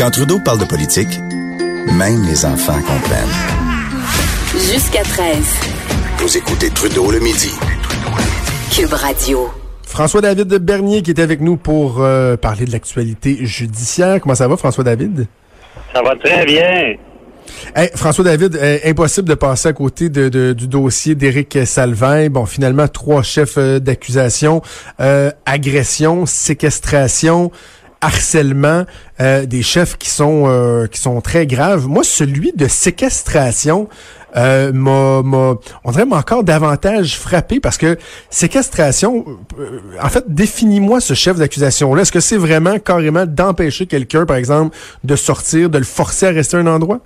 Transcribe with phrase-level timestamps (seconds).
[0.00, 1.20] Quand Trudeau parle de politique,
[1.92, 3.28] même les enfants comprennent.
[4.54, 5.36] Jusqu'à 13.
[6.16, 7.50] Vous écoutez Trudeau le midi.
[8.74, 9.50] Cube Radio.
[9.86, 14.22] François-David Bernier qui est avec nous pour euh, parler de l'actualité judiciaire.
[14.22, 15.26] Comment ça va, François-David?
[15.94, 16.94] Ça va très bien.
[17.76, 22.28] Hey, François-David, euh, impossible de passer à côté de, de- du dossier d'Éric Salvin.
[22.30, 24.62] Bon, finalement, trois chefs euh, d'accusation.
[25.00, 27.50] Euh, agression, séquestration,
[28.00, 28.84] harcèlement,
[29.20, 31.86] euh, des chefs qui sont euh, qui sont très graves.
[31.86, 33.88] Moi, celui de séquestration
[34.36, 37.96] euh, m'a, m'a- on dirait m'a encore davantage frappé parce que
[38.30, 39.24] séquestration,
[39.58, 42.02] euh, en fait, définis-moi ce chef d'accusation-là.
[42.02, 46.30] Est-ce que c'est vraiment carrément d'empêcher quelqu'un, par exemple, de sortir, de le forcer à
[46.30, 47.00] rester à un endroit?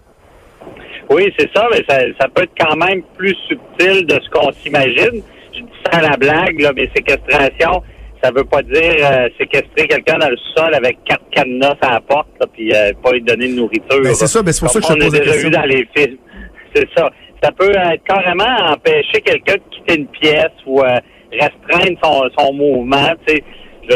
[1.10, 4.52] Oui, c'est ça, mais ça, ça peut être quand même plus subtil de ce qu'on
[4.62, 5.22] s'imagine.
[5.54, 7.82] Je dis ça à la blague, là, mais séquestration,
[8.24, 12.00] ça veut pas dire euh, séquestrer quelqu'un dans le sol avec quatre cadenas à la
[12.00, 14.00] porte, là, puis euh, pas lui donner de nourriture.
[14.02, 15.48] Ben, c'est ça, ben, c'est pour ça que je te pose la déjà question.
[15.50, 16.16] vu dans les films.
[16.74, 17.08] C'est ça.
[17.42, 20.98] Ça peut être carrément empêcher quelqu'un de quitter une pièce ou euh,
[21.30, 23.10] restreindre son, son mouvement.
[23.26, 23.44] Tu sais,
[23.88, 23.94] je,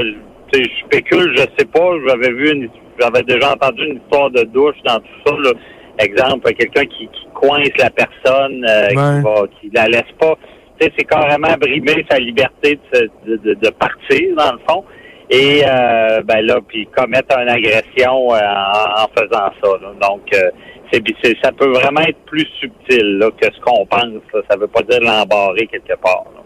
[0.53, 1.91] sais, je spécule, je sais pas.
[2.07, 2.69] J'avais vu, une,
[3.01, 5.33] j'avais déjà entendu une histoire de douche dans tout ça.
[5.41, 5.51] Là.
[5.99, 9.19] Exemple, quelqu'un qui, qui coince la personne, euh, Ouais.
[9.19, 10.35] qui va, qui la laisse pas.
[10.81, 14.85] C'est carrément brimer sa liberté de, de, de, partir dans le fond.
[15.31, 19.69] Et euh, ben là, puis commettre une agression euh, en, en faisant ça.
[19.83, 19.93] là.
[20.09, 20.51] Donc, euh,
[20.91, 24.05] c'est, c'est- ça peut vraiment être plus subtil là, que ce qu'on pense.
[24.33, 24.41] là.
[24.51, 26.25] Ça veut pas dire l'embarrer quelque part.
[26.35, 26.43] là.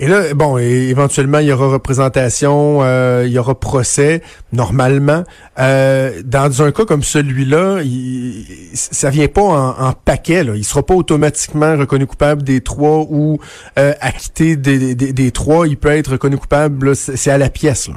[0.00, 5.22] Et là, bon, éventuellement, il y aura représentation, euh, il y aura procès, normalement.
[5.58, 10.42] Euh, dans un cas comme celui-là, il, ça vient pas en, paquet.
[10.42, 10.52] Là.
[10.56, 13.38] Il sera pas automatiquement reconnu coupable des trois ou
[13.78, 15.68] euh, acquitté des, trois.
[15.68, 17.88] Il peut être reconnu coupable, c'est à la pièce.
[17.88, 17.94] Là.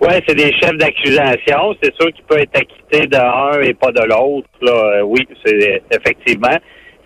[0.00, 1.76] Oui, c'est des chefs d'accusation.
[1.80, 4.48] C'est sûr qu'il peut être acquitté de un et pas de l'autre.
[4.60, 6.56] Là, Euh, oui, c'est effectivement.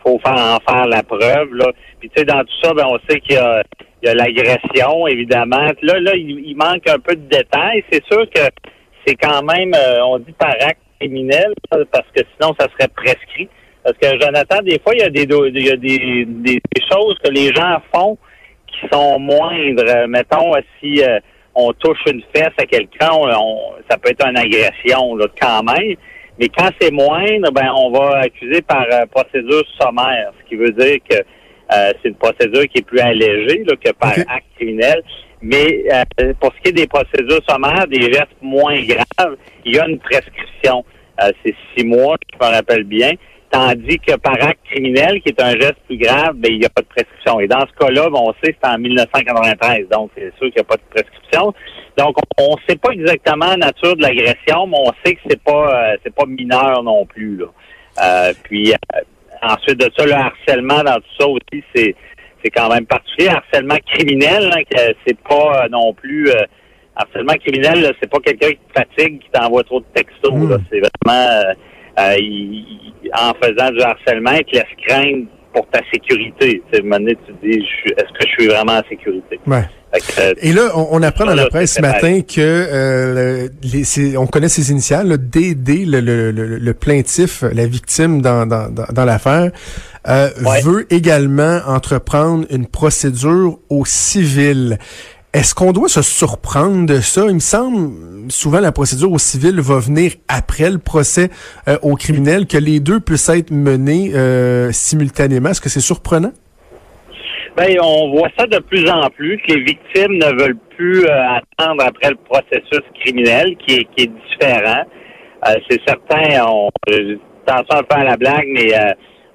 [0.06, 1.52] Faut faire en faire la preuve.
[1.54, 1.72] Là.
[1.98, 5.68] Puis tu sais, dans tout ça, ben, on sait qu'il y a, l'agression, évidemment.
[5.82, 7.82] Là, là, il, manque un peu de détails.
[7.90, 8.42] C'est sûr que
[9.04, 13.48] c'est quand même, euh, on dit par acte criminel, parce que sinon, ça serait prescrit.
[13.82, 18.16] Parce que Jonathan, des fois, il y a des, choses que les gens font
[18.68, 20.06] qui sont moindres.
[20.08, 21.18] Mettons, si euh,
[21.56, 23.10] on touche une fesse à quelqu'un,
[23.88, 25.96] ça peut être une agression là, quand même.
[26.38, 30.72] Mais quand c'est moindre, ben on va accuser par euh, procédure sommaire, ce qui veut
[30.72, 35.02] dire que euh, c'est une procédure qui est plus allégée là, que par acte criminel.
[35.42, 39.78] Mais euh, pour ce qui est des procédures sommaires, des gestes moins graves, il y
[39.78, 40.84] a une prescription.
[41.22, 43.12] Euh, c'est six mois, je me rappelle bien.
[43.56, 46.68] Tandis que par acte criminel, qui est un geste plus grave, ben, il n'y a
[46.68, 47.40] pas de prescription.
[47.40, 50.56] Et dans ce cas-là, ben, on sait que c'est en 1993, donc c'est sûr qu'il
[50.56, 51.54] n'y a pas de prescription.
[51.96, 55.42] Donc, on ne sait pas exactement la nature de l'agression, mais on sait que c'est
[55.42, 57.38] pas euh, c'est pas mineur non plus.
[57.38, 57.46] Là.
[58.04, 59.00] Euh, puis euh,
[59.40, 61.94] ensuite de ça, le harcèlement dans tout ça aussi, c'est
[62.44, 63.30] c'est quand même particulier.
[63.30, 66.30] Harcèlement criminel, hein, que c'est pas non plus
[66.94, 70.34] harcèlement criminel, là, c'est pas quelqu'un qui te fatigue, qui t'envoie trop de textos.
[70.34, 70.50] Mm.
[70.50, 70.58] là.
[70.70, 71.54] C'est vraiment
[71.98, 76.60] euh, il- en faisant du harcèlement, il te laisse craindre pour ta sécurité.
[76.70, 77.64] Tu sais, à un moment donné, tu te dis,
[77.96, 79.38] est-ce que je suis vraiment en sécurité?
[79.46, 79.64] Ouais.
[80.18, 84.26] Euh, Et là, on, on apprend dans la presse ce matin que euh, les, on
[84.26, 88.84] connaît ses initiales, là, DD, le, le, le, le plaintif, la victime dans, dans, dans,
[88.92, 89.50] dans l'affaire,
[90.08, 90.60] euh, Ouais.
[90.62, 94.78] veut également entreprendre une procédure au civil.
[95.36, 97.26] Est-ce qu'on doit se surprendre de ça?
[97.28, 101.28] Il me semble, souvent, la procédure au civil va venir après le procès
[101.68, 105.50] euh, au criminel, que les deux puissent être menés euh, simultanément.
[105.50, 106.32] Est-ce que c'est surprenant?
[107.54, 111.12] Ben, on voit ça de plus en plus, que les victimes ne veulent plus euh,
[111.28, 114.84] attendre après le processus criminel, qui est, différent.
[115.68, 116.70] C'est certain, on
[117.46, 118.72] attention à la blague, mais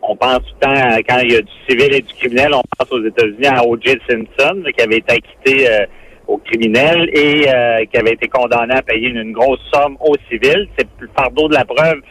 [0.01, 2.61] on pense tout le temps, quand il y a du civil et du criminel, on
[2.77, 3.97] pense aux États-Unis à O.J.
[4.09, 5.85] Simpson, qui avait été acquitté euh,
[6.27, 10.15] au criminel et euh, qui avait été condamné à payer une, une grosse somme au
[10.29, 10.67] civil.
[10.77, 12.01] C'est le fardeau de la preuve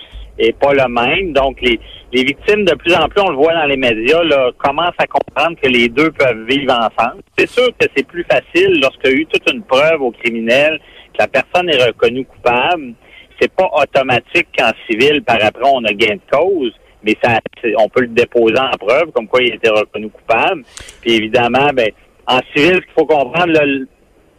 [0.40, 1.32] est pas le même.
[1.32, 1.78] Donc, les,
[2.12, 5.06] les victimes, de plus en plus, on le voit dans les médias, là, commencent à
[5.06, 7.22] comprendre que les deux peuvent vivre ensemble.
[7.36, 10.80] C'est sûr que c'est plus facile lorsqu'il y a eu toute une preuve au criminel,
[11.12, 12.94] que la personne est reconnue coupable.
[13.40, 16.72] C'est pas automatique qu'en civil, par après, on a gain de cause,
[17.02, 17.38] mais ça,
[17.78, 20.62] on peut le déposer en preuve, comme quoi il été reconnu coupable.
[21.00, 21.90] Puis évidemment, ben,
[22.26, 23.64] en civil, ce qu'il faut comprendre, là,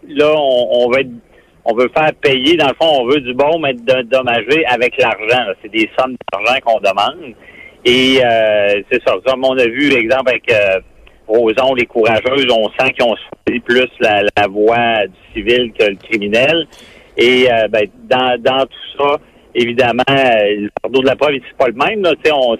[0.08, 1.10] là on, on va être
[1.66, 5.54] on veut faire payer, dans le fond, on veut du bon, mais dommagé avec l'argent.
[5.62, 7.36] C'est des sommes d'argent qu'on demande.
[7.86, 9.16] Et euh, c'est ça.
[9.26, 10.80] Comme on a vu, exemple, avec euh,
[11.28, 15.86] Roson, les courageuses, on sent qu'ils ont choisi plus la, la voie du civil que
[15.86, 16.68] le criminel.
[17.18, 19.18] Et euh, ben, dans, dans tout ça,
[19.56, 22.14] évidemment, le fardeau de la preuve, c'est pas le même.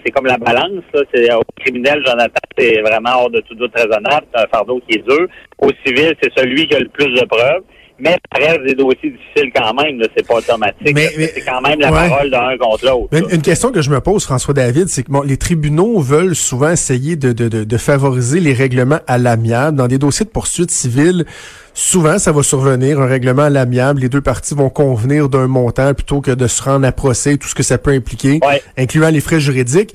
[0.04, 0.82] C'est comme la balance.
[1.14, 4.26] C'est, au criminel, Jonathan, c'est vraiment hors de tout doute raisonnable.
[4.34, 5.26] C'est un fardeau qui est dur.
[5.58, 7.62] Au civil, c'est celui qui a le plus de preuves.
[8.04, 10.92] Mais ça reste des dossiers difficiles quand même, c'est pas automatique.
[10.92, 13.32] Mais, c'est quand même la parole d'un contre l'autre.
[13.32, 16.70] Une question que je me pose, François David, c'est que bon, les tribunaux veulent souvent
[16.70, 19.76] essayer de, de, de, de favoriser les règlements à l'amiable.
[19.76, 21.26] Dans des dossiers de poursuite civile,
[21.74, 25.94] souvent ça va survenir, un règlement à l'amiable, les deux parties vont convenir d'un montant
[25.94, 28.40] plutôt que de se rendre à procès, tout ce que ça peut impliquer,
[28.76, 29.94] incluant les frais juridiques.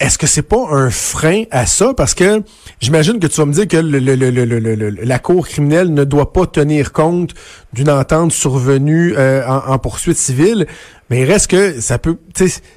[0.00, 1.92] Est-ce que c'est pas un frein à ça?
[1.92, 2.42] Parce que
[2.80, 6.32] j'imagine que tu vas me dire que le, le, le, la Cour criminelle ne doit
[6.32, 7.34] pas tenir compte
[7.72, 10.66] d'une entente survenue euh, en, poursuite civile,
[11.10, 12.16] mais il reste que ça peut,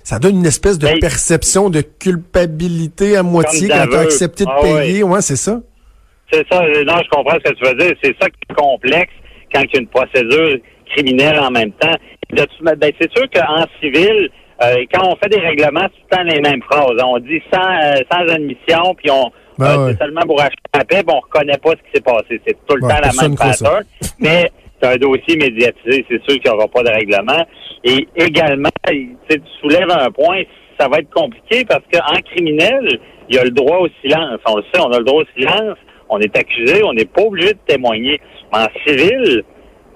[0.04, 4.50] ça donne une espèce de perception de culpabilité à moitié quand tu as accepté de
[4.52, 5.04] ah payer.
[5.04, 5.62] Ouais, c'est ça?
[6.32, 6.60] C'est ça.
[6.60, 7.94] Non, je comprends ce que tu veux dire.
[8.04, 9.14] C'est ça qui est complexe
[9.54, 10.58] quand il y a une procédure
[10.96, 11.96] criminelle en même temps.
[12.62, 14.30] Ben, c'est sûr qu'en civil,
[14.64, 16.98] euh, quand on fait des règlements, c'est tout le temps les mêmes phrases.
[17.04, 20.86] On dit sans, euh, sans admission, puis on ben euh, c'est seulement pour acheter la
[20.86, 22.42] paix, puis on reconnaît pas ce qui s'est passé.
[22.46, 23.84] C'est tout le temps la même pattern.
[24.20, 27.46] mais c'est un dossier médiatisé, c'est sûr qu'il n'y aura pas de règlement.
[27.84, 29.16] Et également, tu
[29.60, 30.42] soulèves un point,
[30.80, 33.00] ça va être compliqué parce qu'en criminel,
[33.30, 34.40] il y a le droit au silence.
[34.48, 35.78] On le sait, on a le droit au silence.
[36.10, 38.20] On est accusé, on n'est pas obligé de témoigner.
[38.52, 39.44] En civil,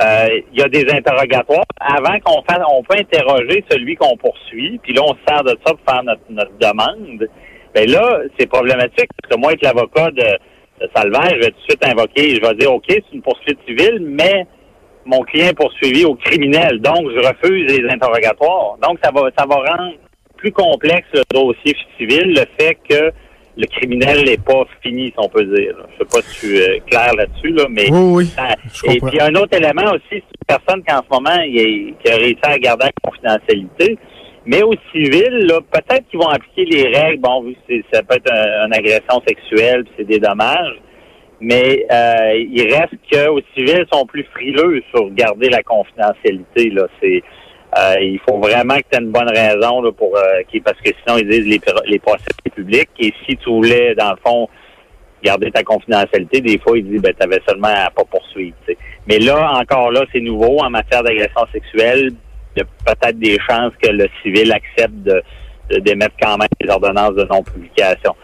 [0.02, 1.66] euh, il y a des interrogatoires.
[1.80, 5.58] Avant qu'on fasse, on peut interroger celui qu'on poursuit, puis là, on se sert de
[5.66, 7.28] ça pour faire notre, demande.
[7.76, 11.52] Mais ben là, c'est problématique, parce que moi, être l'avocat de, de Salvaire, je vais
[11.52, 14.46] tout de suite invoquer, je vais dire, OK, c'est une poursuite civile, mais
[15.06, 18.78] mon client est poursuivi au criminel, donc je refuse les interrogatoires.
[18.82, 19.96] Donc, ça va, ça va rendre
[20.38, 23.12] plus complexe le dossier civil, le fait que
[23.58, 25.76] le criminel n'est pas fini, si on peut dire.
[25.94, 28.94] Je sais pas si tu es clair là-dessus, là, mais oui, oui.
[28.94, 32.12] et puis un autre élément aussi, c'est une personne qui en ce moment il qui
[32.12, 33.98] a réussi à garder la confidentialité.
[34.46, 37.22] Mais au civil, là, peut-être qu'ils vont appliquer les règles.
[37.22, 40.76] Bon, que ça peut être une agression sexuelle, c'est des dommages.
[41.42, 46.70] Mais euh, il reste qu'au civil, ils sont plus frileux sur garder la confidentialité.
[46.70, 47.24] Là, c'est
[47.78, 50.92] euh, il faut vraiment que tu aies une bonne raison là, pour euh, parce que
[51.04, 52.24] sinon ils disent les, les procès
[52.56, 52.90] publics.
[53.00, 54.48] Et si tu voulais, dans le fond,
[55.24, 58.56] garder ta confidentialité, des fois, ils disent ben tu avais seulement à pas poursuivre.
[59.08, 62.12] Mais là, encore là, c'est nouveau en matière d'agression sexuelle.
[62.56, 65.22] Il y a peut-être des chances que le civil accepte de
[65.80, 68.16] d'émettre quand même des ordonnances de non-publication.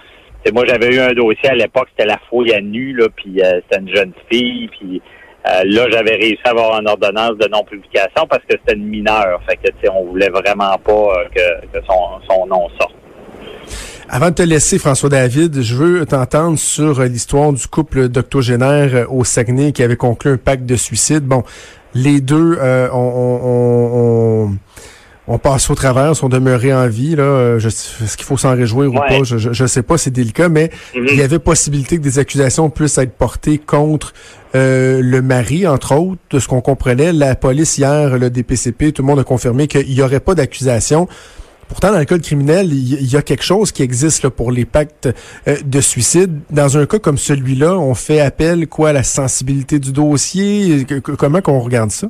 [0.53, 3.61] moi, j'avais eu un dossier à l'époque, c'était la fouille à nu, là, puis euh,
[3.61, 5.01] c'était une jeune fille, puis
[5.47, 9.41] euh, là, j'avais réussi à avoir une ordonnance de non-publication parce que c'était une mineure.
[9.47, 12.93] Fait que, on voulait vraiment pas euh, que, son, nom sorte.
[14.07, 19.23] Avant de te laisser, François David, je veux t'entendre sur l'histoire du couple d'octogénaires au
[19.23, 21.23] Saguenay qui avait conclu un pacte de suicide.
[21.23, 21.43] Bon,
[21.95, 24.51] les deux euh, ont
[25.27, 27.15] on passe au travers, sont demeurés en vie.
[27.15, 29.23] Là, est-ce qu'il faut s'en réjouir ou pas?
[29.23, 31.07] Je ne sais pas, c'est délicat, mais mm-hmm.
[31.09, 34.13] il y avait possibilité que des accusations puissent être portées contre
[34.55, 37.13] euh, le mari, entre autres, de ce qu'on comprenait.
[37.13, 41.07] La police hier, le DPCP, tout le monde a confirmé qu'il n'y aurait pas d'accusation.
[41.69, 45.07] Pourtant, dans le code criminel, il y a quelque chose qui existe pour les pactes
[45.47, 46.41] euh, de suicide.
[46.49, 50.85] Dans un cas comme celui-là, on fait appel quoi à la sensibilité du dossier?
[51.17, 52.07] Comment qu'on regarde ça?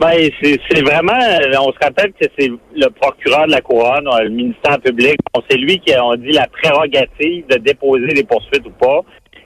[0.00, 1.12] Ben, c'est vraiment,
[1.60, 5.16] on se rappelle que c'est le procureur de la couronne, le ministère public,
[5.48, 9.02] c'est lui qui a dit la prérogative de déposer des poursuites ou pas.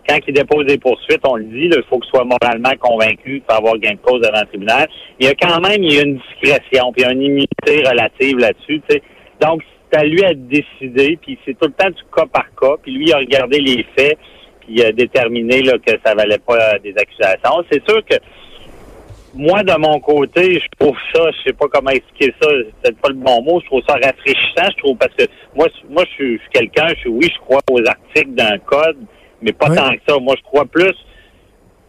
[0.09, 3.55] Quand il dépose des poursuites, on le dit, il faut qu'il soit moralement convaincu de
[3.55, 4.89] avoir gain de cause devant le tribunal.
[5.21, 7.23] Il y a quand même il y a une discrétion, puis il y a une
[7.23, 8.81] immunité relative là-dessus.
[9.41, 12.77] Donc, c'est à lui à décider, puis c'est tout le temps du cas par cas,
[12.83, 14.19] puis lui il a regardé les faits,
[14.61, 17.65] puis il a déterminé que ça valait pas des accusations.
[17.71, 18.17] C'est sûr que
[19.35, 22.99] moi, de mon côté, je trouve ça, je sais pas comment expliquer ça, c'est peut-être
[22.99, 25.25] pas le bon mot, je trouve ça rafraîchissant, je trouve, parce que
[25.55, 28.97] moi, moi, je suis, quelqu'un, je suis, oui, je crois aux articles d'un code,
[29.43, 30.19] mais pas tant que ça.
[30.19, 30.95] Moi, je crois plus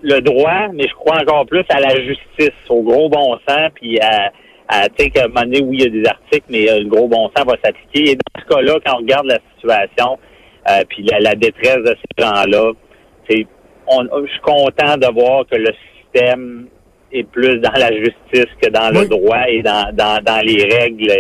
[0.01, 4.00] le droit, mais je crois encore plus à la justice, au gros bon sens, puis
[4.00, 4.32] à,
[4.68, 6.79] à tu sais, qu'à un moment donné, oui, il y a des articles, mais euh,
[6.79, 8.12] le gros bon sens va s'appliquer.
[8.12, 10.18] Et dans ce cas-là, quand on regarde la situation,
[10.70, 12.72] euh, puis la, détresse de ces gens-là,
[13.29, 13.46] c'est,
[13.91, 16.68] je suis content de voir que le système
[17.12, 21.12] est plus dans la justice que dans le droit et dans, dans, dans les règles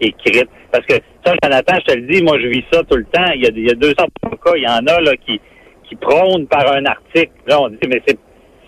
[0.00, 0.48] écrites.
[0.72, 3.30] Parce que ça, Jonathan, je te le dis, moi je vis ça tout le temps.
[3.34, 5.40] Il y a, il y a 200 cas, il y en a là qui,
[5.88, 7.32] qui prônent par un article.
[7.46, 8.18] Là, on dit, mais c'est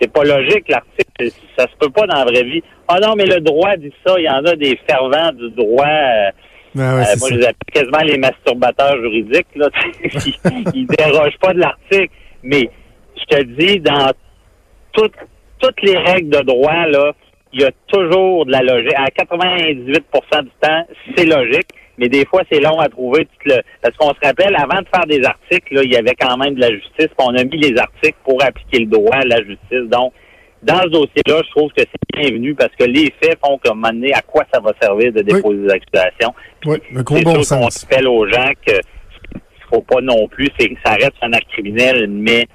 [0.00, 1.34] c'est pas logique, l'article.
[1.58, 2.62] Ça se peut pas dans la vraie vie.
[2.87, 4.14] Ah non, mais le droit dit ça.
[4.16, 5.87] Il y en a des fervents du droit.
[5.87, 6.30] Euh,
[6.78, 9.48] ah euh, moi, je les appelle quasiment les masturbateurs juridiques.
[9.56, 9.68] Là.
[10.04, 12.14] ils, ils dérogent pas de l'article.
[12.44, 12.70] Mais
[13.16, 14.12] je te dis, dans
[14.92, 15.16] toutes
[15.58, 17.12] toutes les règles de droit, là,
[17.52, 18.94] il y a toujours de la logique.
[18.96, 21.68] À 98% du temps, c'est logique,
[21.99, 23.25] mais des fois, c'est long à trouver.
[23.25, 23.57] Tout le...
[23.83, 26.55] Parce qu'on se rappelle, avant de faire des articles, là, il y avait quand même
[26.55, 29.38] de la justice, puis on a mis les articles pour appliquer le droit à la
[29.38, 29.88] justice.
[29.90, 30.12] Donc,
[30.62, 34.23] dans ce dossier-là, je trouve que c'est bienvenu parce que les faits font comme à
[34.23, 36.35] quoi ça va servir de déposer des accusations.
[36.67, 37.85] Oui, le gros bon sens.
[37.85, 38.73] On rappelle aux gens que
[39.71, 42.47] faut pas non plus, c'est ça reste un acte criminel, mais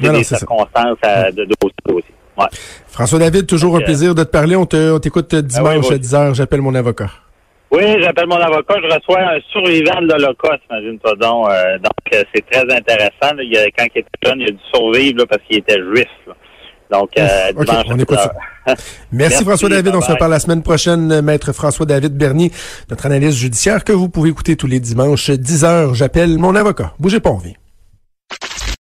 [0.00, 0.96] c'est des circonstances
[1.34, 2.14] de dossier.
[2.36, 2.46] Ouais.
[2.88, 4.56] François David, toujours un plaisir de te parler.
[4.56, 6.34] On t'écoute dimanche à 10h.
[6.34, 7.10] J'appelle mon avocat.
[7.72, 8.74] Oui, j'appelle mon avocat.
[8.82, 11.48] Je reçois un survivant de l'Holocauste, imagine-toi donc.
[11.48, 13.34] Euh, donc, euh, c'est très intéressant.
[13.38, 16.08] Il a, quand il était jeune, il a dû survivre parce qu'il était juif.
[16.90, 17.52] Donc, euh,
[17.88, 18.34] on écoute ça.
[19.12, 19.94] Merci, François David.
[19.94, 21.22] On se reparle la semaine prochaine.
[21.22, 22.50] Maître François David Bernier,
[22.90, 26.92] notre analyste judiciaire que vous pouvez écouter tous les dimanches 10 h J'appelle mon avocat.
[26.98, 27.54] Bougez pas, on vient.